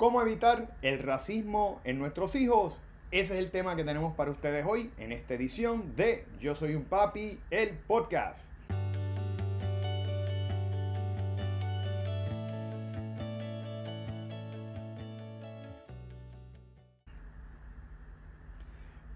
¿Cómo 0.00 0.22
evitar 0.22 0.74
el 0.80 0.98
racismo 0.98 1.82
en 1.84 1.98
nuestros 1.98 2.34
hijos? 2.34 2.80
Ese 3.10 3.34
es 3.34 3.44
el 3.44 3.50
tema 3.50 3.76
que 3.76 3.84
tenemos 3.84 4.14
para 4.16 4.30
ustedes 4.30 4.64
hoy 4.66 4.90
en 4.96 5.12
esta 5.12 5.34
edición 5.34 5.94
de 5.94 6.24
Yo 6.38 6.54
Soy 6.54 6.74
un 6.74 6.84
Papi, 6.84 7.38
el 7.50 7.76
podcast. 7.76 8.50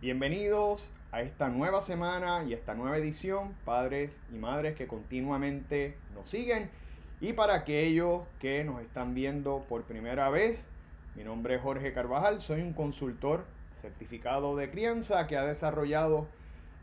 Bienvenidos 0.02 0.92
a 1.12 1.22
esta 1.22 1.48
nueva 1.48 1.80
semana 1.80 2.44
y 2.46 2.52
esta 2.52 2.74
nueva 2.74 2.98
edición, 2.98 3.54
padres 3.64 4.20
y 4.30 4.36
madres 4.36 4.76
que 4.76 4.86
continuamente 4.86 5.96
nos 6.14 6.28
siguen. 6.28 6.68
Y 7.22 7.32
para 7.32 7.54
aquellos 7.54 8.24
que 8.38 8.64
nos 8.64 8.82
están 8.82 9.14
viendo 9.14 9.64
por 9.66 9.84
primera 9.84 10.28
vez, 10.28 10.68
mi 11.14 11.22
nombre 11.22 11.54
es 11.54 11.62
Jorge 11.62 11.92
Carvajal, 11.92 12.40
soy 12.40 12.62
un 12.62 12.72
consultor 12.72 13.44
certificado 13.80 14.56
de 14.56 14.70
crianza 14.70 15.26
que 15.28 15.36
ha 15.36 15.44
desarrollado 15.44 16.26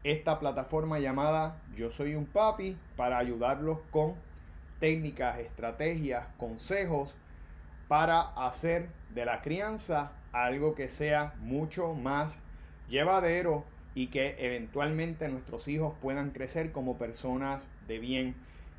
esta 0.03 0.39
plataforma 0.39 0.99
llamada 0.99 1.61
Yo 1.75 1.91
Soy 1.91 2.15
un 2.15 2.25
Papi 2.25 2.77
para 2.95 3.17
ayudarlos 3.17 3.79
con 3.91 4.15
técnicas, 4.79 5.39
estrategias, 5.39 6.27
consejos 6.37 7.13
para 7.89 8.21
hacer 8.21 8.89
de 9.13 9.25
la 9.25 9.41
crianza 9.41 10.13
algo 10.31 10.75
que 10.75 10.87
sea 10.87 11.33
mucho 11.39 11.93
más 11.93 12.39
llevadero 12.87 13.65
y 13.95 14.07
que 14.07 14.35
eventualmente 14.39 15.27
nuestros 15.27 15.67
hijos 15.67 15.93
puedan 16.01 16.31
crecer 16.31 16.71
como 16.71 16.97
personas 16.97 17.69
de 17.85 17.99
bien, 17.99 18.35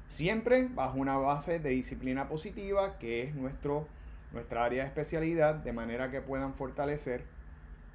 siempre 0.09 0.67
bajo 0.73 0.99
una 0.99 1.19
base 1.19 1.59
de 1.59 1.71
disciplina 1.71 2.27
positiva 2.27 2.99
que 2.99 3.23
es 3.23 3.35
nuestro, 3.35 3.87
nuestra 4.33 4.65
área 4.65 4.83
de 4.83 4.89
especialidad, 4.89 5.57
de 5.57 5.73
manera 5.73 6.11
que 6.11 6.21
puedan 6.21 6.55
fortalecer 6.55 7.25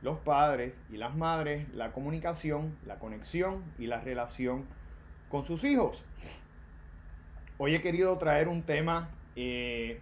los 0.02 0.20
padres 0.20 0.80
y 0.91 0.98
las 0.98 1.16
madres 1.16 1.67
la 1.73 1.92
comunicación, 1.92 2.78
la 2.86 3.00
conexión 3.00 3.64
y 3.80 3.88
la 3.88 4.00
relación 4.00 4.66
con 5.30 5.44
sus 5.44 5.64
hijos. 5.64 6.03
Hoy 7.58 7.73
he 7.73 7.81
querido 7.81 8.17
traer 8.17 8.47
un 8.47 8.62
tema 8.62 9.09
eh, 9.36 10.00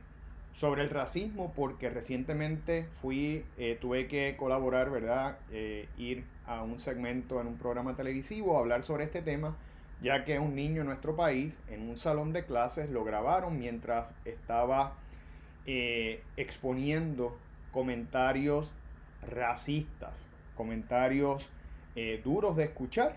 sobre 0.53 0.83
el 0.83 0.89
racismo, 0.89 1.53
porque 1.53 1.89
recientemente 1.89 2.87
fui, 2.91 3.45
eh, 3.57 3.77
tuve 3.79 4.07
que 4.07 4.35
colaborar, 4.37 4.89
¿verdad? 4.89 5.37
Eh, 5.51 5.87
ir 5.97 6.25
a 6.45 6.63
un 6.63 6.79
segmento 6.79 7.41
en 7.41 7.47
un 7.47 7.57
programa 7.57 7.95
televisivo 7.95 8.57
a 8.57 8.59
hablar 8.59 8.83
sobre 8.83 9.05
este 9.05 9.21
tema, 9.21 9.55
ya 10.01 10.23
que 10.23 10.39
un 10.39 10.55
niño 10.55 10.81
en 10.81 10.87
nuestro 10.87 11.15
país, 11.15 11.59
en 11.69 11.89
un 11.89 11.97
salón 11.97 12.31
de 12.33 12.45
clases, 12.45 12.89
lo 12.89 13.03
grabaron 13.03 13.57
mientras 13.57 14.11
estaba 14.25 14.95
eh, 15.65 16.23
exponiendo 16.37 17.37
comentarios 17.71 18.71
racistas, 19.27 20.25
comentarios 20.55 21.47
duros 22.23 22.57
de 22.57 22.65
escuchar. 22.65 23.15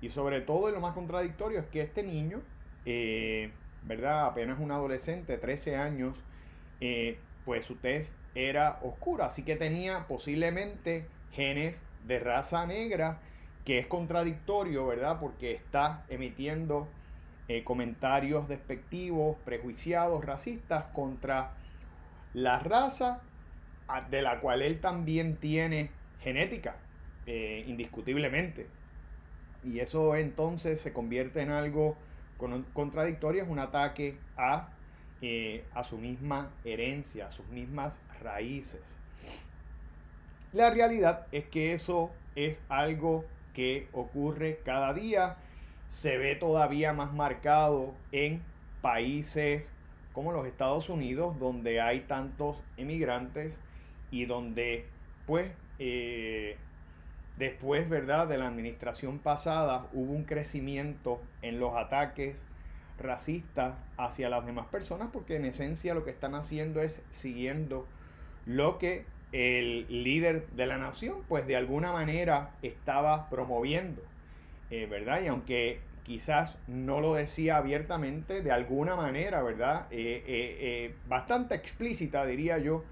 Y 0.00 0.08
sobre 0.08 0.40
todo, 0.40 0.70
y 0.70 0.72
lo 0.72 0.80
más 0.80 0.94
contradictorio 0.94 1.60
es 1.60 1.66
que 1.66 1.82
este 1.82 2.02
niño, 2.02 2.40
¿verdad? 3.86 4.26
Apenas 4.26 4.58
un 4.58 4.72
adolescente, 4.72 5.38
13 5.38 5.76
años, 5.76 6.16
eh, 6.80 7.18
pues 7.44 7.64
su 7.64 7.76
tez 7.76 8.14
era 8.34 8.80
oscura, 8.82 9.26
así 9.26 9.42
que 9.42 9.56
tenía 9.56 10.06
posiblemente 10.08 11.06
genes 11.32 11.82
de 12.06 12.18
raza 12.18 12.66
negra, 12.66 13.20
que 13.64 13.78
es 13.78 13.86
contradictorio, 13.86 14.86
¿verdad? 14.86 15.18
Porque 15.20 15.52
está 15.52 16.04
emitiendo 16.08 16.88
eh, 17.48 17.64
comentarios 17.64 18.48
despectivos, 18.48 19.36
prejuiciados, 19.44 20.24
racistas 20.24 20.84
contra 20.92 21.52
la 22.36 22.58
raza 22.58 23.22
de 24.10 24.20
la 24.20 24.40
cual 24.40 24.60
él 24.60 24.78
también 24.78 25.36
tiene 25.36 25.90
genética, 26.20 26.76
eh, 27.24 27.64
indiscutiblemente. 27.66 28.66
Y 29.64 29.80
eso 29.80 30.14
entonces 30.16 30.82
se 30.82 30.92
convierte 30.92 31.40
en 31.40 31.50
algo 31.50 31.96
contradictorio, 32.74 33.42
es 33.42 33.48
un 33.48 33.58
ataque 33.58 34.18
a 34.36 34.68
eh, 35.22 35.64
a 35.72 35.82
su 35.82 35.96
misma 35.96 36.50
herencia, 36.62 37.28
a 37.28 37.30
sus 37.30 37.46
mismas 37.48 37.98
raíces. 38.20 38.82
La 40.52 40.70
realidad 40.70 41.26
es 41.32 41.46
que 41.46 41.72
eso 41.72 42.10
es 42.34 42.62
algo 42.68 43.24
que 43.54 43.88
ocurre 43.92 44.60
cada 44.62 44.92
día, 44.92 45.38
se 45.88 46.18
ve 46.18 46.36
todavía 46.36 46.92
más 46.92 47.14
marcado 47.14 47.94
en 48.12 48.42
países 48.82 49.72
como 50.16 50.32
los 50.32 50.46
Estados 50.46 50.88
Unidos, 50.88 51.38
donde 51.38 51.82
hay 51.82 52.00
tantos 52.00 52.62
emigrantes 52.78 53.58
y 54.10 54.24
donde, 54.24 54.86
pues, 55.26 55.50
eh, 55.78 56.56
después, 57.36 57.86
¿verdad?, 57.90 58.26
de 58.26 58.38
la 58.38 58.46
administración 58.48 59.18
pasada 59.18 59.88
hubo 59.92 60.14
un 60.14 60.24
crecimiento 60.24 61.20
en 61.42 61.60
los 61.60 61.76
ataques 61.76 62.46
racista 62.98 63.76
hacia 63.98 64.30
las 64.30 64.46
demás 64.46 64.68
personas 64.68 65.10
porque 65.12 65.36
en 65.36 65.44
esencia 65.44 65.92
lo 65.92 66.02
que 66.02 66.12
están 66.12 66.34
haciendo 66.34 66.80
es 66.80 67.02
siguiendo 67.10 67.86
lo 68.46 68.78
que 68.78 69.04
el 69.32 69.86
líder 70.02 70.46
de 70.46 70.66
la 70.66 70.78
nación 70.78 71.24
pues 71.28 71.46
de 71.46 71.56
alguna 71.56 71.92
manera 71.92 72.52
estaba 72.62 73.28
promoviendo, 73.28 74.00
eh, 74.70 74.86
¿verdad? 74.86 75.20
Y 75.20 75.26
aunque 75.26 75.80
quizás 76.06 76.56
no 76.68 77.00
lo 77.00 77.14
decía 77.14 77.56
abiertamente, 77.56 78.40
de 78.40 78.52
alguna 78.52 78.94
manera, 78.94 79.42
¿verdad? 79.42 79.88
Eh, 79.90 80.22
eh, 80.24 80.94
bastante 81.08 81.56
explícita 81.56 82.24
diría 82.24 82.58
yo, 82.58 82.84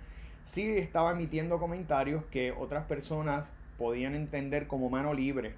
sí 0.42 0.68
estaba 0.76 1.12
emitiendo 1.12 1.60
comentarios 1.60 2.24
que 2.32 2.50
otras 2.50 2.86
personas 2.86 3.52
podían 3.78 4.16
entender 4.16 4.66
como 4.66 4.90
mano 4.90 5.14
libre 5.14 5.54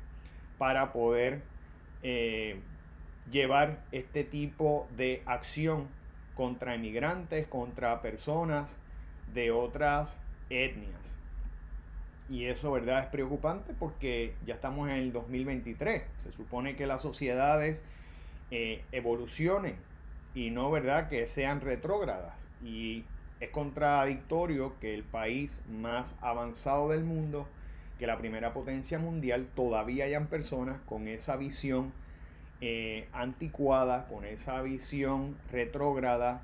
para 0.58 0.92
poder 0.92 1.40
llevar 3.32 3.82
este 3.90 4.22
tipo 4.22 4.86
de 4.96 5.22
acción 5.24 5.88
contra 6.36 6.76
inmigrantes, 6.76 7.46
contra 7.48 8.02
personas 8.02 8.76
de 9.32 9.50
otras 9.50 10.20
etnias. 10.50 11.15
Y 12.28 12.46
eso, 12.46 12.72
¿verdad? 12.72 13.04
Es 13.04 13.06
preocupante 13.06 13.72
porque 13.78 14.34
ya 14.44 14.54
estamos 14.54 14.88
en 14.88 14.96
el 14.96 15.12
2023. 15.12 16.02
Se 16.18 16.32
supone 16.32 16.74
que 16.74 16.86
las 16.86 17.02
sociedades 17.02 17.82
eh, 18.50 18.82
evolucionen 18.92 19.76
y 20.34 20.50
no, 20.50 20.70
¿verdad? 20.70 21.08
Que 21.08 21.26
sean 21.28 21.60
retrógradas. 21.60 22.48
Y 22.64 23.04
es 23.38 23.50
contradictorio 23.50 24.78
que 24.80 24.94
el 24.94 25.04
país 25.04 25.60
más 25.68 26.16
avanzado 26.20 26.88
del 26.88 27.04
mundo, 27.04 27.46
que 27.98 28.06
la 28.06 28.18
primera 28.18 28.52
potencia 28.52 28.98
mundial, 28.98 29.46
todavía 29.54 30.04
hayan 30.04 30.26
personas 30.26 30.80
con 30.86 31.06
esa 31.06 31.36
visión 31.36 31.92
eh, 32.60 33.08
anticuada, 33.12 34.06
con 34.06 34.24
esa 34.24 34.62
visión 34.62 35.36
retrógrada 35.52 36.42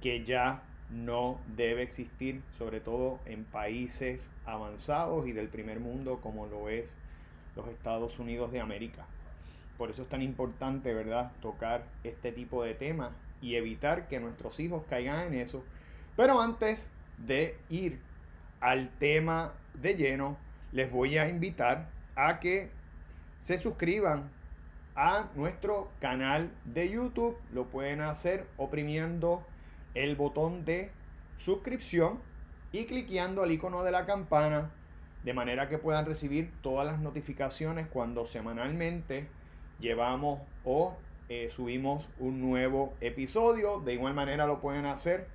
que 0.00 0.24
ya 0.24 0.62
no 0.90 1.38
debe 1.56 1.82
existir, 1.82 2.42
sobre 2.56 2.80
todo 2.80 3.18
en 3.26 3.44
países 3.44 4.28
avanzados 4.46 5.26
y 5.26 5.32
del 5.32 5.48
primer 5.48 5.80
mundo 5.80 6.20
como 6.22 6.46
lo 6.46 6.68
es 6.68 6.94
los 7.56 7.68
Estados 7.68 8.18
Unidos 8.18 8.52
de 8.52 8.60
América. 8.60 9.04
Por 9.76 9.90
eso 9.90 10.02
es 10.02 10.08
tan 10.08 10.22
importante, 10.22 10.92
¿verdad?, 10.94 11.30
tocar 11.40 11.84
este 12.04 12.32
tipo 12.32 12.64
de 12.64 12.74
temas 12.74 13.12
y 13.40 13.54
evitar 13.56 14.08
que 14.08 14.18
nuestros 14.18 14.58
hijos 14.60 14.82
caigan 14.88 15.26
en 15.26 15.34
eso. 15.34 15.62
Pero 16.16 16.40
antes 16.40 16.88
de 17.18 17.56
ir 17.68 18.00
al 18.60 18.90
tema 18.98 19.52
de 19.74 19.94
lleno, 19.94 20.36
les 20.72 20.90
voy 20.90 21.18
a 21.18 21.28
invitar 21.28 21.88
a 22.16 22.40
que 22.40 22.70
se 23.38 23.58
suscriban 23.58 24.30
a 24.96 25.28
nuestro 25.36 25.90
canal 26.00 26.50
de 26.64 26.90
YouTube. 26.90 27.36
Lo 27.52 27.66
pueden 27.66 28.00
hacer 28.00 28.46
oprimiendo 28.56 29.46
el 29.94 30.16
botón 30.16 30.64
de 30.64 30.90
suscripción 31.36 32.20
y 32.72 32.84
cliqueando 32.84 33.42
al 33.42 33.50
icono 33.50 33.82
de 33.82 33.90
la 33.90 34.06
campana 34.06 34.70
de 35.24 35.34
manera 35.34 35.68
que 35.68 35.78
puedan 35.78 36.06
recibir 36.06 36.52
todas 36.62 36.86
las 36.86 37.00
notificaciones 37.00 37.88
cuando 37.88 38.26
semanalmente 38.26 39.28
llevamos 39.80 40.40
o 40.64 40.96
eh, 41.28 41.48
subimos 41.50 42.08
un 42.18 42.40
nuevo 42.40 42.94
episodio. 43.00 43.80
De 43.80 43.94
igual 43.94 44.14
manera 44.14 44.46
lo 44.46 44.60
pueden 44.60 44.86
hacer 44.86 45.28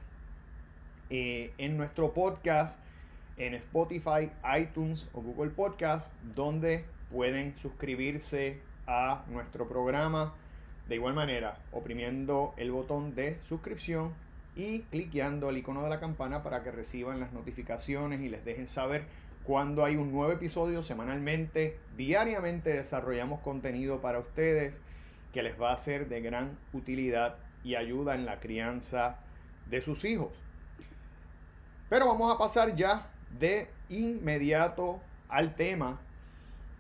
eh, 1.10 1.54
en 1.58 1.78
nuestro 1.78 2.14
podcast 2.14 2.80
en 3.38 3.56
Spotify, 3.56 4.32
iTunes 4.60 5.10
o 5.14 5.22
Google 5.22 5.52
Podcast, 5.52 6.12
donde 6.36 6.86
pueden 7.12 7.58
suscribirse 7.58 8.62
a 8.88 9.24
nuestro 9.28 9.68
programa. 9.68 10.34
De 10.88 10.96
igual 10.96 11.14
manera, 11.14 11.60
oprimiendo 11.72 12.54
el 12.58 12.72
botón 12.72 13.16
de 13.16 13.40
suscripción 13.48 14.14
y 14.56 14.82
cliqueando 14.84 15.50
el 15.50 15.58
icono 15.58 15.84
de 15.84 15.90
la 15.90 16.00
campana 16.00 16.44
para 16.44 16.64
que 16.64 16.72
reciban 16.72 17.20
las 17.20 17.34
notificaciones 17.34 18.22
y 18.22 18.30
les 18.30 18.46
dejen 18.46 18.68
saber 18.68 19.06
cuando 19.44 19.84
hay 19.84 19.96
un 19.96 20.12
nuevo 20.12 20.32
episodio 20.32 20.84
semanalmente. 20.84 21.80
Diariamente 21.98 22.74
desarrollamos 22.74 23.42
contenido 23.42 24.00
para 24.02 24.20
ustedes 24.20 24.80
que 25.34 25.44
les 25.44 25.60
va 25.60 25.74
a 25.74 25.78
ser 25.78 26.08
de 26.08 26.22
gran 26.22 26.58
utilidad 26.72 27.38
y 27.64 27.76
ayuda 27.76 28.16
en 28.16 28.26
la 28.26 28.40
crianza 28.40 29.18
de 29.70 29.82
sus 29.82 30.06
hijos. 30.06 30.32
Pero 31.90 32.08
vamos 32.08 32.34
a 32.34 32.38
pasar 32.38 32.76
ya 32.76 33.08
de 33.40 33.68
inmediato 33.90 35.02
al 35.30 35.56
tema. 35.56 36.00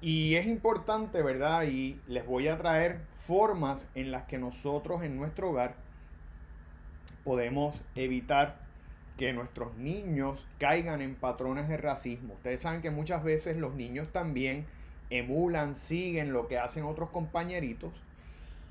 Y 0.01 0.35
es 0.35 0.45
importante, 0.45 1.21
¿verdad? 1.21 1.63
Y 1.63 1.99
les 2.07 2.25
voy 2.25 2.47
a 2.47 2.57
traer 2.57 2.99
formas 3.15 3.87
en 3.95 4.11
las 4.11 4.23
que 4.23 4.37
nosotros 4.37 5.01
en 5.01 5.15
nuestro 5.15 5.49
hogar 5.49 5.75
podemos 7.23 7.83
evitar 7.95 8.57
que 9.17 9.33
nuestros 9.33 9.75
niños 9.77 10.45
caigan 10.59 11.01
en 11.01 11.15
patrones 11.15 11.67
de 11.67 11.77
racismo. 11.77 12.33
Ustedes 12.33 12.61
saben 12.61 12.81
que 12.81 12.89
muchas 12.89 13.23
veces 13.23 13.57
los 13.57 13.75
niños 13.75 14.11
también 14.11 14.65
emulan, 15.09 15.75
siguen 15.75 16.33
lo 16.33 16.47
que 16.47 16.57
hacen 16.57 16.83
otros 16.83 17.09
compañeritos. 17.09 17.93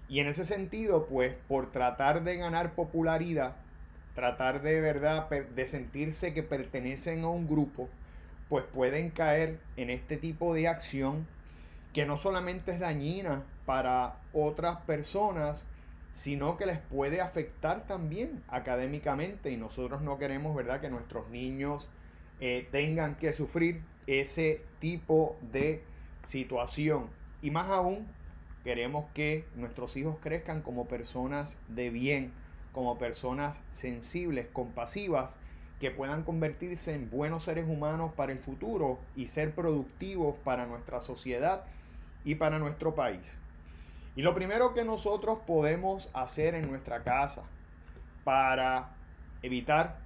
Y 0.08 0.20
en 0.20 0.26
ese 0.26 0.44
sentido, 0.44 1.06
pues 1.06 1.36
por 1.48 1.70
tratar 1.70 2.24
de 2.24 2.36
ganar 2.36 2.74
popularidad, 2.74 3.56
tratar 4.14 4.60
de 4.60 4.80
verdad 4.80 5.30
de 5.30 5.66
sentirse 5.66 6.34
que 6.34 6.42
pertenecen 6.42 7.24
a 7.24 7.28
un 7.28 7.46
grupo, 7.48 7.88
pues 8.48 8.64
pueden 8.64 9.10
caer 9.10 9.58
en 9.76 9.88
este 9.88 10.16
tipo 10.16 10.52
de 10.54 10.68
acción 10.68 11.26
que 11.94 12.04
no 12.04 12.16
solamente 12.16 12.72
es 12.72 12.80
dañina 12.80 13.44
para 13.64 14.16
otras 14.32 14.78
personas, 14.82 15.64
sino 16.12 16.56
que 16.56 16.66
les 16.66 16.78
puede 16.78 17.20
afectar 17.20 17.86
también 17.86 18.42
académicamente 18.48 19.50
y 19.50 19.56
nosotros 19.56 20.02
no 20.02 20.18
queremos, 20.18 20.54
¿verdad?, 20.54 20.80
que 20.80 20.90
nuestros 20.90 21.28
niños 21.30 21.88
eh, 22.40 22.68
tengan 22.70 23.16
que 23.16 23.32
sufrir 23.32 23.82
ese 24.06 24.62
tipo 24.78 25.36
de 25.52 25.82
situación. 26.22 27.08
Y 27.40 27.50
más 27.50 27.70
aún, 27.70 28.06
queremos 28.62 29.06
que 29.14 29.46
nuestros 29.56 29.96
hijos 29.96 30.16
crezcan 30.20 30.62
como 30.62 30.86
personas 30.86 31.58
de 31.68 31.90
bien, 31.90 32.32
como 32.72 32.98
personas 32.98 33.60
sensibles, 33.70 34.46
compasivas, 34.52 35.36
que 35.80 35.90
puedan 35.90 36.22
convertirse 36.22 36.94
en 36.94 37.10
buenos 37.10 37.42
seres 37.42 37.64
humanos 37.68 38.12
para 38.14 38.32
el 38.32 38.38
futuro 38.38 39.00
y 39.16 39.26
ser 39.26 39.52
productivos 39.52 40.36
para 40.38 40.66
nuestra 40.66 41.00
sociedad 41.00 41.64
y 42.24 42.36
para 42.36 42.60
nuestro 42.60 42.94
país. 42.94 43.20
Y 44.14 44.22
lo 44.22 44.34
primero 44.34 44.74
que 44.74 44.84
nosotros 44.84 45.38
podemos 45.46 46.10
hacer 46.12 46.54
en 46.54 46.68
nuestra 46.68 47.02
casa 47.02 47.44
para 48.24 48.90
evitar 49.42 49.98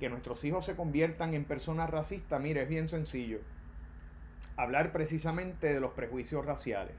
que 0.00 0.08
nuestros 0.08 0.42
hijos 0.44 0.64
se 0.64 0.76
conviertan 0.76 1.34
en 1.34 1.44
personas 1.44 1.90
racistas, 1.90 2.40
mire, 2.40 2.62
es 2.62 2.68
bien 2.68 2.88
sencillo. 2.88 3.40
Hablar 4.56 4.92
precisamente 4.92 5.72
de 5.72 5.80
los 5.80 5.92
prejuicios 5.92 6.44
raciales. 6.44 6.96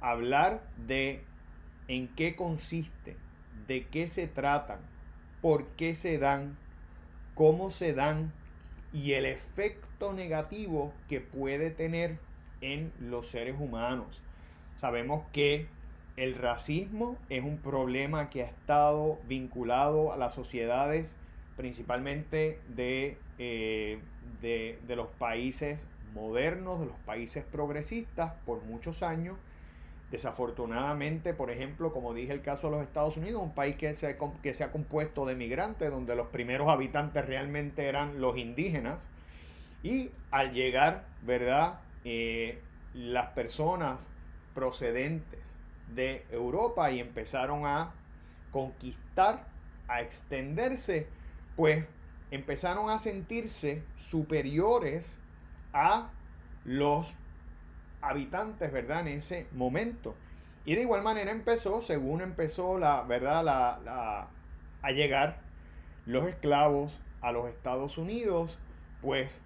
Hablar 0.00 0.62
de 0.86 1.22
en 1.88 2.08
qué 2.08 2.34
consiste, 2.34 3.16
de 3.66 3.86
qué 3.86 4.08
se 4.08 4.26
tratan, 4.26 4.78
por 5.42 5.66
qué 5.68 5.94
se 5.94 6.18
dan, 6.18 6.56
cómo 7.34 7.70
se 7.70 7.92
dan 7.92 8.32
y 8.92 9.12
el 9.12 9.26
efecto 9.26 10.12
negativo 10.12 10.92
que 11.08 11.20
puede 11.20 11.70
tener 11.70 12.18
en 12.60 12.92
los 12.98 13.28
seres 13.28 13.56
humanos. 13.58 14.22
Sabemos 14.76 15.24
que 15.32 15.66
el 16.16 16.34
racismo 16.34 17.16
es 17.28 17.44
un 17.44 17.58
problema 17.58 18.30
que 18.30 18.42
ha 18.42 18.46
estado 18.46 19.18
vinculado 19.28 20.12
a 20.12 20.16
las 20.16 20.34
sociedades 20.34 21.16
principalmente 21.56 22.60
de, 22.68 23.18
eh, 23.38 23.98
de, 24.40 24.78
de 24.86 24.96
los 24.96 25.08
países 25.08 25.84
modernos, 26.14 26.80
de 26.80 26.86
los 26.86 26.96
países 27.00 27.44
progresistas 27.44 28.32
por 28.44 28.62
muchos 28.64 29.02
años. 29.02 29.36
Desafortunadamente, 30.10 31.34
por 31.34 31.50
ejemplo, 31.50 31.92
como 31.92 32.14
dije 32.14 32.32
el 32.32 32.40
caso 32.40 32.70
de 32.70 32.76
los 32.76 32.86
Estados 32.86 33.16
Unidos, 33.16 33.42
un 33.42 33.54
país 33.54 33.76
que 33.76 33.94
se, 33.94 34.16
que 34.42 34.54
se 34.54 34.64
ha 34.64 34.70
compuesto 34.70 35.26
de 35.26 35.34
migrantes, 35.34 35.90
donde 35.90 36.14
los 36.14 36.28
primeros 36.28 36.68
habitantes 36.68 37.26
realmente 37.26 37.86
eran 37.86 38.20
los 38.20 38.36
indígenas, 38.36 39.08
y 39.82 40.10
al 40.30 40.52
llegar, 40.52 41.06
¿verdad? 41.22 41.80
Eh, 42.04 42.60
las 42.94 43.30
personas 43.30 44.08
procedentes 44.56 45.38
de 45.94 46.24
Europa 46.30 46.90
y 46.90 46.98
empezaron 46.98 47.66
a 47.66 47.92
conquistar, 48.50 49.46
a 49.86 50.00
extenderse, 50.00 51.06
pues 51.56 51.84
empezaron 52.30 52.88
a 52.88 52.98
sentirse 52.98 53.82
superiores 53.96 55.12
a 55.74 56.10
los 56.64 57.12
habitantes, 58.00 58.72
¿verdad? 58.72 59.06
En 59.06 59.18
ese 59.18 59.46
momento. 59.52 60.14
Y 60.64 60.74
de 60.74 60.80
igual 60.80 61.02
manera 61.02 61.30
empezó, 61.30 61.82
según 61.82 62.22
empezó 62.22 62.78
la, 62.78 63.02
¿verdad? 63.02 63.44
La, 63.44 64.28
a 64.82 64.90
llegar 64.90 65.40
los 66.06 66.26
esclavos 66.26 66.98
a 67.20 67.30
los 67.30 67.48
Estados 67.48 67.98
Unidos, 67.98 68.56
pues 69.02 69.42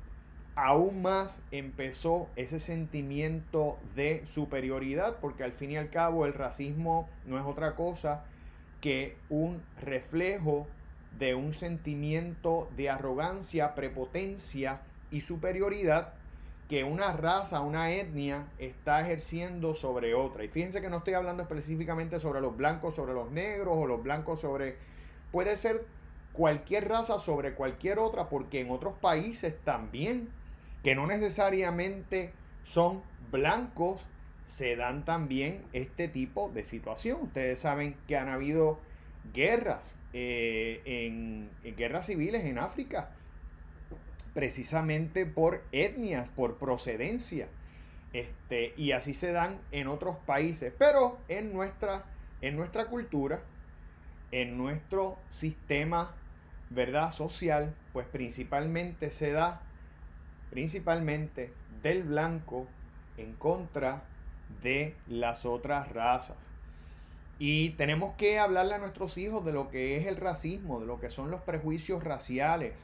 aún 0.63 1.01
más 1.01 1.41
empezó 1.51 2.29
ese 2.37 2.61
sentimiento 2.61 3.79
de 3.97 4.23
superioridad, 4.27 5.17
porque 5.19 5.43
al 5.43 5.53
fin 5.53 5.71
y 5.71 5.79
al 5.79 5.89
cabo 5.89 6.27
el 6.27 6.35
racismo 6.35 7.09
no 7.25 7.39
es 7.39 7.47
otra 7.47 7.77
cosa 7.77 8.25
que 8.83 9.17
un 9.31 9.63
reflejo 9.81 10.67
de 11.19 11.35
un 11.35 11.55
sentimiento 11.55 12.69
de 12.77 12.91
arrogancia, 12.91 13.75
prepotencia 13.75 14.83
y 15.11 15.23
superioridad 15.23 16.13
que 16.69 16.85
una 16.85 17.15
raza, 17.15 17.63
una 17.63 17.93
etnia 17.93 18.47
está 18.59 19.01
ejerciendo 19.01 19.75
sobre 19.75 20.15
otra. 20.15 20.45
Y 20.45 20.49
fíjense 20.49 20.83
que 20.83 20.91
no 20.91 20.99
estoy 20.99 21.15
hablando 21.15 21.43
específicamente 21.43 22.21
sobre 22.21 22.43
los 22.43 22.55
blancos, 22.55 22.95
sobre 22.95 23.15
los 23.15 23.31
negros 23.31 23.79
o 23.79 23.87
los 23.87 24.03
blancos 24.03 24.41
sobre... 24.41 24.77
Puede 25.33 25.57
ser 25.57 25.87
cualquier 26.33 26.89
raza 26.89 27.19
sobre 27.19 27.55
cualquier 27.55 27.99
otra 27.99 28.29
porque 28.29 28.61
en 28.61 28.71
otros 28.71 28.95
países 29.01 29.55
también 29.65 30.29
que 30.83 30.95
no 30.95 31.07
necesariamente 31.07 32.33
son 32.65 33.03
blancos, 33.31 34.01
se 34.47 34.75
dan 34.77 35.05
también 35.05 35.63
este 35.73 36.09
tipo 36.09 36.51
de 36.53 36.65
situación. 36.65 37.21
Ustedes 37.23 37.61
saben 37.61 37.97
que 38.09 38.17
han 38.17 38.29
habido 38.29 38.81
guerras, 39.33 39.95
eh, 40.13 40.83
en, 40.85 41.51
guerras 41.77 42.07
civiles 42.07 42.45
en 42.45 42.59
África, 42.59 43.11
precisamente 44.35 45.27
por 45.27 45.63
etnias, 45.73 46.29
por 46.31 46.59
procedencia. 46.59 47.49
Este, 48.13 48.75
y 48.77 48.91
así 48.91 49.15
se 49.15 49.31
dan 49.31 49.61
en 49.71 49.87
otros 49.87 50.17
países, 50.27 50.73
pero 50.77 51.19
en 51.29 51.53
nuestra, 51.53 52.05
en 52.41 52.57
nuestra 52.57 52.87
cultura, 52.87 53.41
en 54.33 54.59
nuestro 54.59 55.17
sistema 55.29 56.15
¿verdad? 56.71 57.11
social, 57.11 57.75
pues 57.93 58.09
principalmente 58.09 59.13
se 59.13 59.31
da 59.31 59.63
principalmente 60.51 61.53
del 61.83 62.03
blanco 62.03 62.67
en 63.17 63.35
contra 63.35 64.03
de 64.63 64.97
las 65.07 65.47
otras 65.47 65.91
razas. 65.93 66.39
Y 67.39 67.71
tenemos 67.71 68.15
que 68.17 68.39
hablarle 68.39 68.75
a 68.75 68.79
nuestros 68.79 69.17
hijos 69.17 69.45
de 69.45 69.53
lo 69.53 69.71
que 69.71 69.97
es 69.97 70.07
el 70.07 70.17
racismo, 70.17 70.81
de 70.81 70.87
lo 70.87 71.01
que 71.01 71.09
son 71.09 71.31
los 71.31 71.41
prejuicios 71.41 72.05
raciales. 72.05 72.75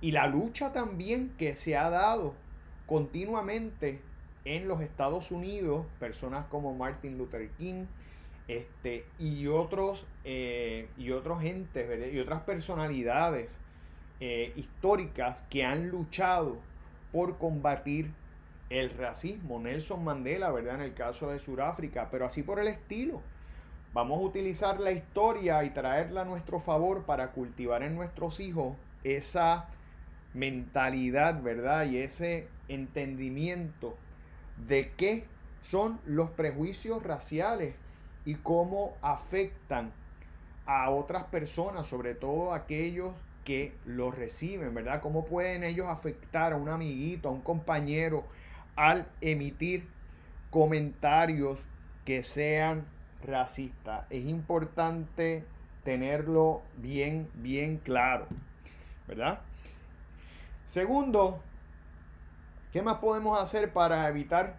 Y 0.00 0.12
la 0.12 0.28
lucha 0.28 0.72
también 0.72 1.34
que 1.36 1.54
se 1.54 1.76
ha 1.76 1.90
dado 1.90 2.34
continuamente 2.86 4.00
en 4.44 4.68
los 4.68 4.80
Estados 4.80 5.30
Unidos, 5.30 5.86
personas 5.98 6.46
como 6.46 6.74
Martin 6.74 7.18
Luther 7.18 7.50
King 7.58 7.86
este, 8.48 9.04
y 9.18 9.46
otros 9.46 10.06
eh, 10.24 10.88
y 10.96 11.10
otros 11.10 11.40
gentes 11.42 12.12
y 12.12 12.18
otras 12.18 12.42
personalidades 12.42 13.58
eh, 14.20 14.52
históricas 14.56 15.44
que 15.48 15.64
han 15.64 15.88
luchado 15.88 16.58
por 17.10 17.38
combatir 17.38 18.12
el 18.68 18.90
racismo. 18.90 19.58
Nelson 19.58 20.04
Mandela, 20.04 20.50
¿verdad? 20.52 20.76
En 20.76 20.82
el 20.82 20.94
caso 20.94 21.30
de 21.30 21.38
Sudáfrica, 21.38 22.08
pero 22.10 22.26
así 22.26 22.42
por 22.42 22.60
el 22.60 22.68
estilo. 22.68 23.20
Vamos 23.92 24.18
a 24.18 24.22
utilizar 24.22 24.78
la 24.78 24.92
historia 24.92 25.64
y 25.64 25.70
traerla 25.70 26.22
a 26.22 26.24
nuestro 26.24 26.60
favor 26.60 27.04
para 27.04 27.32
cultivar 27.32 27.82
en 27.82 27.96
nuestros 27.96 28.38
hijos 28.38 28.76
esa 29.02 29.68
mentalidad, 30.32 31.42
¿verdad? 31.42 31.86
Y 31.86 31.98
ese 31.98 32.46
entendimiento 32.68 33.96
de 34.68 34.92
qué 34.96 35.24
son 35.60 35.98
los 36.06 36.30
prejuicios 36.30 37.02
raciales 37.02 37.74
y 38.24 38.36
cómo 38.36 38.94
afectan 39.02 39.92
a 40.66 40.90
otras 40.90 41.24
personas, 41.24 41.88
sobre 41.88 42.14
todo 42.14 42.54
aquellos 42.54 43.12
que 43.50 43.72
lo 43.84 44.12
reciben, 44.12 44.72
¿verdad? 44.72 45.00
¿Cómo 45.00 45.24
pueden 45.24 45.64
ellos 45.64 45.88
afectar 45.88 46.52
a 46.52 46.56
un 46.56 46.68
amiguito, 46.68 47.28
a 47.28 47.32
un 47.32 47.40
compañero, 47.40 48.24
al 48.76 49.08
emitir 49.20 49.88
comentarios 50.50 51.58
que 52.04 52.22
sean 52.22 52.86
racistas? 53.24 54.06
Es 54.08 54.24
importante 54.24 55.42
tenerlo 55.82 56.62
bien, 56.76 57.28
bien 57.34 57.78
claro, 57.78 58.28
¿verdad? 59.08 59.40
Segundo, 60.64 61.42
¿qué 62.72 62.82
más 62.82 62.98
podemos 62.98 63.36
hacer 63.36 63.72
para 63.72 64.08
evitar 64.08 64.58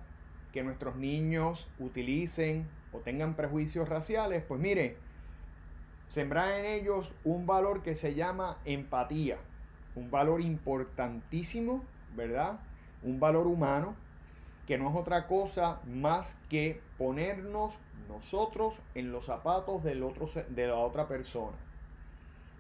que 0.52 0.64
nuestros 0.64 0.98
niños 0.98 1.66
utilicen 1.80 2.68
o 2.92 2.98
tengan 2.98 3.36
prejuicios 3.36 3.88
raciales? 3.88 4.44
Pues 4.46 4.60
mire, 4.60 4.98
sembrar 6.12 6.52
en 6.60 6.66
ellos 6.66 7.14
un 7.24 7.46
valor 7.46 7.84
que 7.84 7.96
se 7.96 8.14
llama 8.14 8.58
empatía. 8.66 9.38
un 9.96 10.12
valor 10.12 10.42
importantísimo, 10.42 11.84
¿verdad? 12.16 12.60
Un 13.02 13.20
valor 13.20 13.48
humano 13.48 13.96
que 14.68 14.78
no 14.78 14.90
es 14.90 14.96
otra 14.96 15.28
cosa 15.28 15.80
más 15.86 16.38
que 16.50 16.82
ponernos 16.98 17.78
nosotros 18.10 18.80
en 18.94 19.14
los 19.14 19.26
zapatos 19.26 19.84
del 19.84 20.04
otro, 20.04 20.28
de 20.50 20.68
la 20.68 20.76
otra 20.76 21.08
persona. 21.08 21.58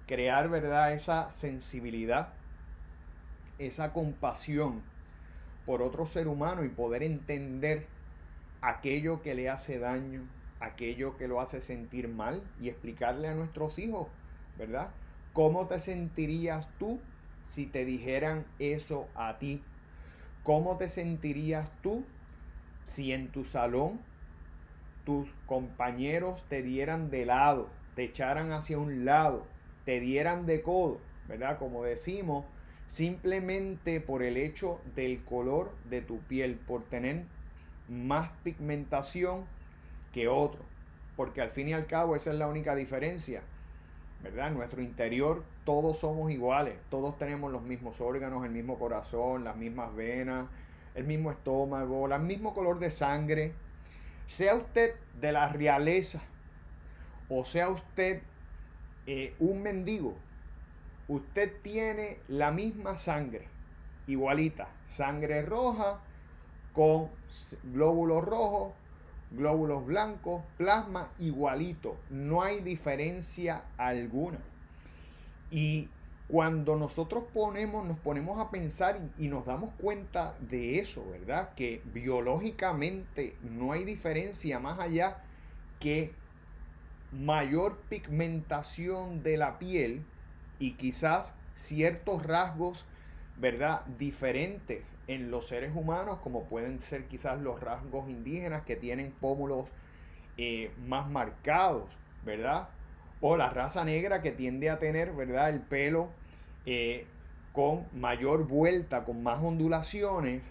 Crear, 0.08 0.50
¿verdad? 0.50 0.94
Esa 0.94 1.30
sensibilidad, 1.30 2.30
esa 3.60 3.92
compasión 3.92 4.82
por 5.66 5.82
otro 5.82 6.06
ser 6.06 6.30
humano 6.30 6.64
y 6.64 6.70
poder 6.70 7.04
entender 7.04 7.88
aquello 8.62 9.22
que 9.22 9.36
le 9.36 9.50
hace 9.50 9.78
daño, 9.78 10.22
aquello 10.62 11.18
que 11.18 11.28
lo 11.28 11.42
hace 11.42 11.62
sentir 11.62 12.08
mal 12.08 12.42
y 12.62 12.70
explicarle 12.70 13.28
a 13.28 13.36
nuestros 13.36 13.80
hijos, 13.80 14.08
¿verdad? 14.58 14.92
¿Cómo 15.34 15.68
te 15.68 15.80
sentirías 15.80 16.70
tú 16.78 17.00
si 17.44 17.66
te 17.66 17.86
dijeran 17.86 18.46
eso 18.60 19.08
a 19.16 19.38
ti? 19.40 19.62
¿Cómo 20.44 20.78
te 20.78 20.90
sentirías 20.90 21.70
tú 21.82 22.06
si 22.84 23.12
en 23.12 23.30
tu 23.32 23.44
salón 23.44 24.00
tus 25.06 25.30
compañeros 25.46 26.44
te 26.48 26.62
dieran 26.62 27.10
de 27.10 27.26
lado, 27.26 27.70
te 27.96 28.04
echaran 28.04 28.52
hacia 28.52 28.78
un 28.78 29.06
lado, 29.06 29.46
te 29.86 30.00
dieran 30.00 30.46
de 30.46 30.62
codo, 30.62 31.00
¿verdad? 31.28 31.58
Como 31.58 31.84
decimos, 31.84 32.46
simplemente 32.86 34.02
por 34.02 34.24
el 34.24 34.38
hecho 34.38 34.80
del 34.96 35.24
color 35.24 35.74
de 35.90 36.02
tu 36.02 36.20
piel, 36.20 36.56
por 36.56 36.84
tener 36.84 37.26
más 37.88 38.30
pigmentación 38.44 39.46
que 40.14 40.28
otro. 40.28 40.62
Porque 41.16 41.42
al 41.42 41.50
fin 41.50 41.70
y 41.70 41.74
al 41.74 41.86
cabo 41.86 42.16
esa 42.16 42.32
es 42.32 42.38
la 42.38 42.48
única 42.48 42.76
diferencia. 42.76 43.42
¿Verdad? 44.24 44.50
En 44.50 44.54
nuestro 44.54 44.82
interior 44.82 45.44
todos 45.66 46.00
somos 46.00 46.32
iguales, 46.32 46.76
todos 46.90 47.18
tenemos 47.18 47.52
los 47.52 47.64
mismos 47.64 48.00
órganos, 48.02 48.46
el 48.46 48.52
mismo 48.52 48.78
corazón, 48.78 49.44
las 49.44 49.56
mismas 49.56 49.96
venas, 49.96 50.48
el 50.94 51.06
mismo 51.06 51.32
estómago, 51.32 52.08
el 52.08 52.22
mismo 52.22 52.54
color 52.54 52.80
de 52.80 52.92
sangre. 52.92 53.54
Sea 54.28 54.56
usted 54.56 54.94
de 55.20 55.32
la 55.32 55.50
realeza 55.50 56.22
o 57.34 57.46
sea 57.46 57.70
usted 57.70 58.22
eh, 59.08 59.34
un 59.40 59.64
mendigo, 59.64 60.16
usted 61.08 61.62
tiene 61.62 62.20
la 62.28 62.52
misma 62.52 62.98
sangre, 62.98 63.48
igualita, 64.06 64.68
sangre 64.90 65.42
roja 65.42 66.02
con 66.74 67.08
glóbulos 67.64 68.26
rojos, 68.26 68.74
glóbulos 69.32 69.86
blancos, 69.86 70.44
plasma 70.58 71.10
igualito, 71.20 71.98
no 72.10 72.42
hay 72.42 72.60
diferencia 72.62 73.64
alguna. 73.78 74.40
Y 75.50 75.90
cuando 76.32 76.78
nosotros 76.78 77.26
ponemos, 77.34 77.86
nos 77.86 78.00
ponemos 78.00 78.40
a 78.40 78.50
pensar 78.50 79.02
y, 79.18 79.28
nos 79.28 79.46
damos 79.46 79.74
cuenta 79.74 80.36
de 80.40 80.80
eso, 80.80 81.06
¿verdad? 81.10 81.54
Que 81.56 81.82
biológicamente 81.94 83.36
no 83.42 83.74
hay 83.74 83.84
diferencia 83.84 84.58
más 84.60 84.80
allá 84.80 85.18
que 85.82 86.14
mayor 87.12 87.80
pigmentación 87.90 89.24
de 89.24 89.36
la 89.36 89.60
piel 89.60 90.06
y 90.58 90.76
quizás 90.76 91.36
ciertos 91.56 92.26
rasgos, 92.26 92.86
¿verdad? 93.38 93.86
Diferentes 93.98 94.96
en 95.08 95.32
los 95.32 95.48
seres 95.48 95.72
humanos, 95.76 96.20
como 96.24 96.44
pueden 96.44 96.80
ser 96.80 97.06
quizás 97.06 97.40
los 97.42 97.60
rasgos 97.60 98.10
indígenas 98.10 98.64
que 98.64 98.76
tienen 98.76 99.12
pómulos 99.20 99.66
eh, 100.38 100.72
más 100.86 101.10
marcados, 101.10 101.90
¿verdad? 102.26 102.70
O 103.20 103.38
la 103.38 103.50
raza 103.50 103.84
negra 103.84 104.22
que 104.22 104.32
tiende 104.32 104.70
a 104.70 104.80
tener, 104.80 105.14
¿verdad? 105.14 105.50
El 105.50 105.62
pelo 105.62 106.10
eh, 106.66 107.06
con 107.54 107.86
mayor 107.94 108.48
vuelta, 108.48 109.04
con 109.04 109.24
más 109.24 109.42
ondulaciones. 109.42 110.44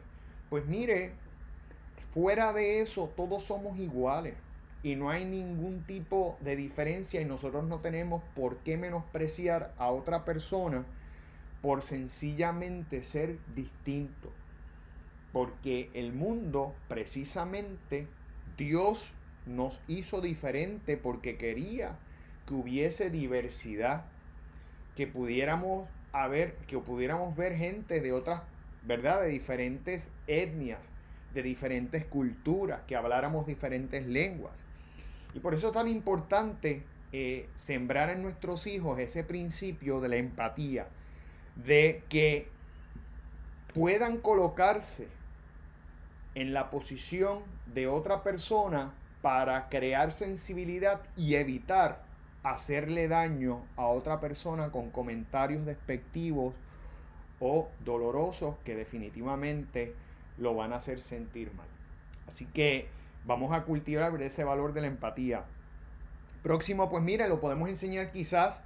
Pues 0.49 0.67
mire, 0.67 1.13
fuera 2.13 2.53
de 2.53 2.81
eso, 2.81 3.11
todos 3.17 3.45
somos 3.45 3.79
iguales 3.79 4.35
y 4.83 4.97
no 4.97 5.11
hay 5.11 5.25
ningún 5.25 5.83
tipo 5.85 6.37
de 6.41 6.57
diferencia 6.57 7.21
y 7.21 7.25
nosotros 7.25 7.65
no 7.65 7.79
tenemos 7.79 8.23
por 8.35 8.57
qué 8.59 8.77
menospreciar 8.77 9.73
a 9.79 9.91
otra 9.91 10.25
persona 10.25 10.85
por 11.63 11.83
sencillamente 11.83 13.03
ser 13.03 13.39
distinto. 13.55 14.33
Porque 15.33 15.91
el 15.95 16.13
mundo, 16.13 16.75
precisamente, 16.89 18.07
Dios 18.57 19.13
nos 19.47 19.81
hizo 19.87 20.21
diferente 20.21 20.97
porque 20.97 21.37
quería 21.37 21.99
que 22.47 22.55
hubiese 22.55 23.11
diversidad, 23.11 24.05
que 24.97 25.07
pudiéramos 25.07 25.89
haber, 26.13 26.57
que 26.67 26.79
pudiéramos 26.79 27.37
ver 27.37 27.57
gente 27.57 28.01
de 28.01 28.13
otras, 28.13 28.43
¿verdad? 28.83 29.23
De 29.23 29.29
diferentes 29.29 30.09
etnias, 30.27 30.91
de 31.35 31.43
diferentes 31.43 32.05
culturas, 32.05 32.81
que 32.87 32.97
habláramos 32.97 33.47
diferentes 33.47 34.07
lenguas. 34.07 34.59
Y 35.35 35.41
por 35.41 35.55
eso 35.55 35.69
es 35.69 35.73
tan 35.73 35.87
importante 35.87 36.83
eh, 37.13 37.49
sembrar 37.55 38.11
en 38.11 38.23
nuestros 38.23 38.67
hijos 38.67 38.99
ese 38.99 39.23
principio 39.23 40.01
de 40.01 40.09
la 40.09 40.17
empatía, 40.17 40.89
de 41.57 42.03
que 42.09 42.49
puedan 43.75 44.19
colocarse 44.19 45.09
en 46.35 46.53
la 46.53 46.71
posición 46.71 47.41
de 47.75 47.89
otra 47.89 48.23
persona 48.23 48.93
para 49.23 49.69
crear 49.69 50.13
sensibilidad 50.13 51.03
y 51.17 51.35
evitar 51.35 52.03
hacerle 52.43 53.09
daño 53.09 53.65
a 53.77 53.87
otra 53.87 54.21
persona 54.21 54.71
con 54.71 54.91
comentarios 54.91 55.67
despectivos 55.67 56.55
o 57.39 57.69
dolorosos 57.85 58.57
que 58.65 58.75
definitivamente 58.75 59.95
lo 60.39 60.55
van 60.55 60.73
a 60.73 60.77
hacer 60.77 61.01
sentir 61.01 61.53
mal. 61.53 61.69
Así 62.27 62.47
que 62.47 62.89
Vamos 63.25 63.53
a 63.53 63.65
cultivar 63.65 64.21
ese 64.23 64.45
valor 64.45 64.73
de 64.73 64.81
la 64.81 64.87
empatía. 64.87 65.45
Próximo, 66.43 66.89
pues 66.89 67.03
mira, 67.03 67.29
lo 67.29 67.41
podemos 67.41 67.69
enseñar 67.69 68.13
quizás. 68.13 68.63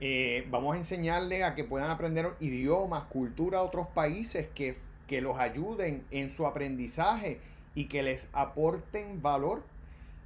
Eh, 0.00 0.46
vamos 0.50 0.74
a 0.74 0.78
enseñarle 0.78 1.44
a 1.44 1.54
que 1.54 1.62
puedan 1.62 1.90
aprender 1.90 2.30
idiomas, 2.40 3.04
cultura 3.04 3.60
de 3.60 3.66
otros 3.66 3.86
países 3.88 4.48
que, 4.54 4.76
que 5.06 5.20
los 5.20 5.38
ayuden 5.38 6.04
en 6.10 6.30
su 6.30 6.46
aprendizaje 6.46 7.38
y 7.74 7.84
que 7.84 8.02
les 8.02 8.28
aporten 8.32 9.20
valor. 9.20 9.62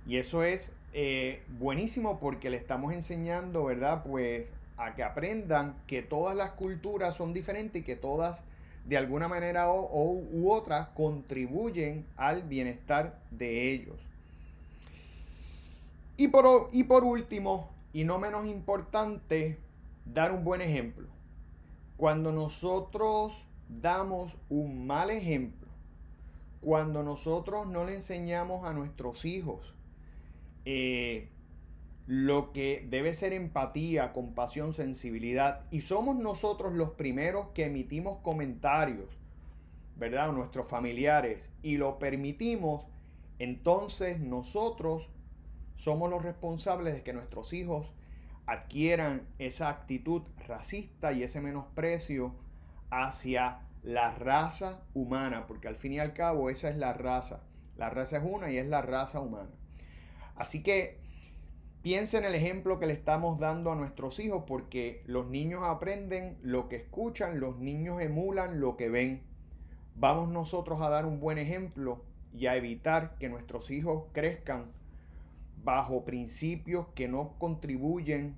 Y 0.07 0.19
eso 0.19 0.45
es 0.45 0.71
eh, 0.93 1.43
buenísimo 1.59 2.21
porque 2.21 2.51
le 2.51 2.57
estamos 2.57 2.93
enseñando, 2.95 3.65
¿verdad? 3.65 4.05
Pues 4.05 4.53
a 4.77 4.95
que 4.95 5.03
aprendan 5.03 5.75
que 5.89 6.03
todas 6.03 6.37
las 6.37 6.51
culturas 6.51 7.17
son 7.17 7.33
diferentes 7.33 7.83
y 7.83 7.85
que 7.85 7.97
todas 7.97 8.45
de 8.85 8.97
alguna 8.97 9.27
manera 9.29 9.71
o, 9.71 10.21
u 10.31 10.53
otra 10.53 10.93
contribuyen 10.95 12.07
al 12.17 12.43
bienestar 12.43 13.19
de 13.31 13.73
ellos. 13.73 13.97
Y 16.17 16.29
por, 16.29 16.69
y 16.73 16.85
por 16.85 17.03
último, 17.03 17.71
y 17.93 18.05
no 18.05 18.19
menos 18.19 18.47
importante, 18.47 19.59
dar 20.05 20.33
un 20.33 20.45
buen 20.45 20.61
ejemplo. 20.61 21.09
Cuando 21.97 22.33
nosotros 22.33 23.45
damos 23.69 24.37
un 24.49 24.87
mal 24.87 25.11
ejemplo, 25.11 25.69
cuando 26.61 27.03
nosotros 27.03 27.67
no 27.67 27.85
le 27.85 27.95
enseñamos 27.95 28.67
a 28.67 28.73
nuestros 28.73 29.25
hijos 29.25 29.75
eh, 30.65 31.29
lo 32.07 32.53
que 32.53 32.87
debe 32.89 33.15
ser 33.15 33.33
empatía, 33.33 34.13
compasión, 34.13 34.73
sensibilidad. 34.75 35.63
Y 35.71 35.81
somos 35.83 36.17
nosotros 36.17 36.75
los 36.75 36.91
primeros 36.91 37.49
que 37.55 37.67
emitimos 37.67 38.19
comentarios, 38.21 39.09
¿verdad? 39.97 40.33
nuestros 40.33 40.67
familiares 40.67 41.51
y 41.63 41.77
lo 41.77 41.99
permitimos, 41.99 42.85
entonces 43.39 44.21
nosotros 44.21 45.09
somos 45.77 46.11
los 46.11 46.23
responsables 46.23 46.95
de 46.95 47.03
que 47.03 47.13
nuestros 47.13 47.53
hijos 47.53 47.87
adquieran 48.47 49.27
esa 49.39 49.69
actitud 49.69 50.23
racista 50.47 51.13
y 51.13 51.23
ese 51.23 51.41
menosprecio 51.41 52.35
hacia 52.91 53.61
la 53.83 54.11
raza 54.13 54.83
humana, 54.95 55.47
porque 55.47 55.69
al 55.69 55.77
fin 55.77 55.93
y 55.93 55.99
al 55.99 56.13
cabo 56.13 56.51
esa 56.51 56.69
es 56.69 56.77
la 56.77 56.93
raza. 56.93 57.43
La 57.77 57.91
raza 57.91 58.19
es 58.19 58.25
una 58.25 58.51
y 58.51 58.59
es 58.59 58.67
la 58.67 58.83
raza 58.83 59.21
humana. 59.21 59.51
Así 60.37 60.63
que 60.63 61.05
Piensa 61.85 62.17
en 62.17 62.25
el 62.25 62.35
ejemplo 62.35 62.79
que 62.79 62.87
le 62.87 62.95
estamos 62.95 63.39
dando 63.39 63.71
a 63.71 63.75
nuestros 63.75 64.19
hijos 64.19 64.45
porque 64.47 65.03
los 65.05 65.27
niños 65.27 65.65
aprenden 65.65 66.39
lo 66.41 66.67
que 66.71 66.77
escuchan, 66.77 67.41
los 67.41 67.59
niños 67.59 68.01
emulan 68.01 68.59
lo 68.59 68.79
que 68.79 68.89
ven. 68.89 69.23
Vamos 69.95 70.31
nosotros 70.31 70.81
a 70.81 70.89
dar 70.89 71.05
un 71.05 71.21
buen 71.21 71.37
ejemplo 71.37 72.03
y 72.33 72.47
a 72.47 72.57
evitar 72.57 73.19
que 73.19 73.29
nuestros 73.29 73.71
hijos 73.71 74.05
crezcan 74.13 74.73
bajo 75.65 76.05
principios 76.05 76.87
que 76.95 77.09
no 77.09 77.35
contribuyen 77.39 78.37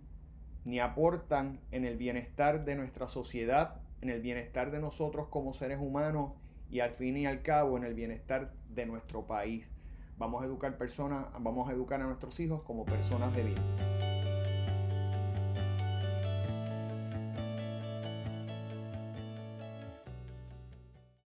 ni 0.64 0.80
aportan 0.80 1.61
en 1.71 1.85
el 1.85 1.97
bienestar 1.97 2.64
de 2.64 2.76
nuestra 2.76 3.09
sociedad, 3.09 3.80
en 4.00 4.11
el 4.11 4.21
bienestar 4.21 4.71
de 4.71 4.80
nosotros 4.80 5.28
como 5.28 5.52
seres 5.52 5.78
humanos 5.80 6.33
y 6.71 6.80
al 6.80 6.90
fin 6.90 7.16
y 7.16 7.26
al 7.26 7.42
cabo 7.42 7.76
en 7.76 7.85
el 7.85 7.95
bienestar 7.95 8.52
de 8.68 8.87
nuestro 8.87 9.26
país. 9.26 9.68
Vamos 10.18 10.42
a 10.42 10.47
educar 10.47 10.76
personas, 10.78 11.26
vamos 11.38 11.68
a 11.68 11.73
educar 11.73 12.00
a 12.00 12.04
nuestros 12.04 12.38
hijos 12.40 12.62
como 12.62 12.85
personas 12.85 13.35
de 13.37 13.42
bien. 13.45 13.96